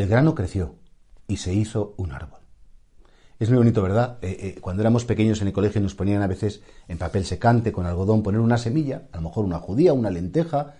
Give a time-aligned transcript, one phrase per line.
[0.00, 0.76] El grano creció
[1.28, 2.38] y se hizo un árbol.
[3.38, 4.16] Es muy bonito, ¿verdad?
[4.22, 7.70] Eh, eh, cuando éramos pequeños en el colegio nos ponían a veces en papel secante,
[7.70, 10.76] con algodón, poner una semilla, a lo mejor una judía, una lenteja,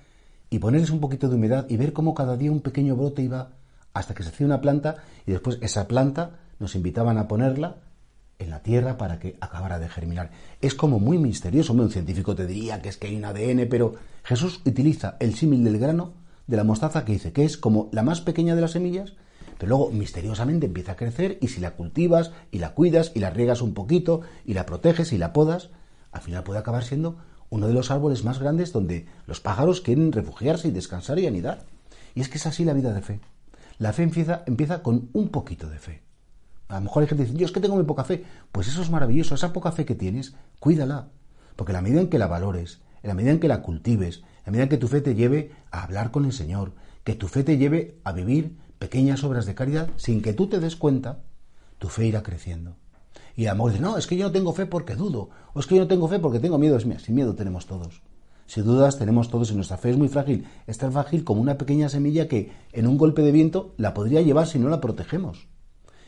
[0.48, 3.50] y ponerles un poquito de humedad y ver cómo cada día un pequeño brote iba
[3.92, 7.76] hasta que se hacía una planta y después esa planta nos invitaban a ponerla
[8.38, 10.30] en la tierra para que acabara de germinar.
[10.62, 11.74] Es como muy misterioso.
[11.74, 15.62] Un científico te diría que es que hay un ADN, pero Jesús utiliza el símil
[15.62, 16.19] del grano
[16.50, 19.14] de la mostaza que dice que es como la más pequeña de las semillas,
[19.56, 23.30] pero luego misteriosamente empieza a crecer y si la cultivas y la cuidas y la
[23.30, 25.70] riegas un poquito y la proteges y la podas,
[26.10, 27.18] al final puede acabar siendo
[27.50, 31.66] uno de los árboles más grandes donde los pájaros quieren refugiarse y descansar y anidar.
[32.16, 33.20] Y es que es así la vida de fe.
[33.78, 36.02] La fe empieza, empieza con un poquito de fe.
[36.66, 38.24] A lo mejor hay gente que dice, yo es que tengo muy poca fe.
[38.50, 41.08] Pues eso es maravilloso, esa poca fe que tienes, cuídala.
[41.54, 44.50] Porque la medida en que la valores, en la medida en que la cultives, a
[44.50, 46.72] medida que tu fe te lleve a hablar con el Señor,
[47.04, 50.60] que tu fe te lleve a vivir pequeñas obras de caridad sin que tú te
[50.60, 51.22] des cuenta,
[51.78, 52.76] tu fe irá creciendo.
[53.36, 55.66] Y a lo mejor no, es que yo no tengo fe porque dudo, o es
[55.66, 56.76] que yo no tengo fe porque tengo miedo.
[56.76, 58.02] Es mía, sin miedo tenemos todos.
[58.46, 60.46] Si dudas, tenemos todos y nuestra fe es muy frágil.
[60.66, 64.22] Es tan frágil como una pequeña semilla que en un golpe de viento la podría
[64.22, 65.48] llevar si no la protegemos.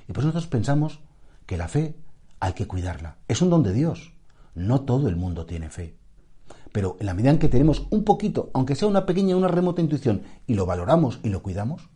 [0.08, 1.00] Y por eso nosotros pensamos
[1.46, 1.94] que la fe
[2.40, 3.18] hay que cuidarla.
[3.28, 4.14] Es un don de Dios.
[4.54, 5.96] No todo el mundo tiene fe.
[6.72, 9.82] Pero en la medida en que tenemos un poquito, aunque sea una pequeña, una remota
[9.82, 11.90] intuición, y lo valoramos y lo cuidamos,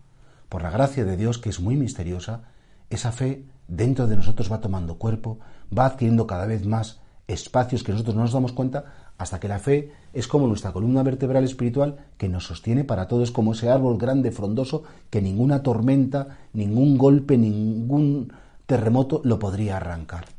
[0.49, 2.43] por la gracia de Dios, que es muy misteriosa,
[2.91, 5.39] esa fe dentro de nosotros va tomando cuerpo,
[5.77, 8.85] va adquiriendo cada vez más espacios que nosotros no nos damos cuenta,
[9.19, 13.23] hasta que la fe es como nuestra columna vertebral espiritual que nos sostiene para todo,
[13.23, 18.33] es como ese árbol grande, frondoso, que ninguna tormenta, ningún golpe, ningún
[18.67, 20.36] terremoto lo podría arrancar.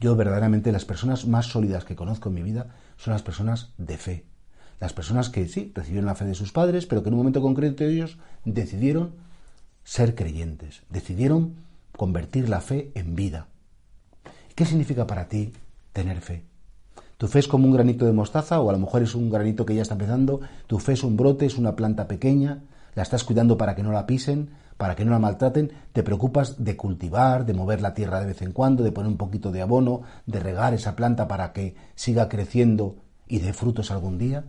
[0.00, 3.98] Yo verdaderamente las personas más sólidas que conozco en mi vida son las personas de
[3.98, 4.24] fe.
[4.80, 7.42] Las personas que sí, recibieron la fe de sus padres, pero que en un momento
[7.42, 8.16] concreto ellos
[8.46, 9.12] decidieron
[9.84, 11.56] ser creyentes, decidieron
[11.96, 13.48] convertir la fe en vida.
[14.54, 15.52] ¿Qué significa para ti
[15.92, 16.44] tener fe?
[17.18, 19.66] Tu fe es como un granito de mostaza o a lo mejor es un granito
[19.66, 22.62] que ya está empezando, tu fe es un brote, es una planta pequeña,
[22.94, 24.48] la estás cuidando para que no la pisen,
[24.80, 28.40] para que no la maltraten, te preocupas de cultivar, de mover la tierra de vez
[28.40, 32.30] en cuando, de poner un poquito de abono, de regar esa planta para que siga
[32.30, 32.96] creciendo
[33.28, 34.46] y dé frutos algún día.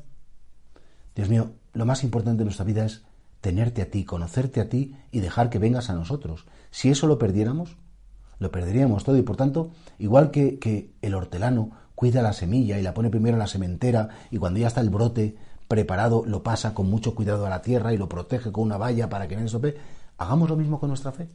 [1.15, 3.03] Dios mío, lo más importante de nuestra vida es
[3.41, 6.45] tenerte a ti, conocerte a ti y dejar que vengas a nosotros.
[6.69, 7.75] Si eso lo perdiéramos,
[8.39, 12.83] lo perderíamos todo y por tanto, igual que, que el hortelano cuida la semilla y
[12.83, 15.35] la pone primero en la sementera y cuando ya está el brote
[15.67, 19.09] preparado lo pasa con mucho cuidado a la tierra y lo protege con una valla
[19.09, 19.59] para que no se
[20.21, 21.29] Hagamos lo mismo con nuestra fe.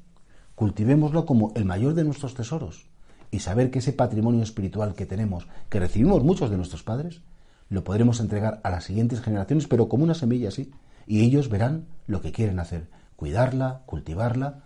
[0.55, 2.87] Cultivémoslo como el mayor de nuestros tesoros
[3.33, 7.21] y saber que ese patrimonio espiritual que tenemos, que recibimos muchos de nuestros padres,
[7.69, 10.71] lo podremos entregar a las siguientes generaciones, pero como una semilla así,
[11.05, 14.63] y ellos verán lo que quieren hacer, cuidarla, cultivarla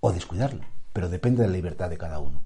[0.00, 2.42] o descuidarla, pero depende de la libertad de cada uno.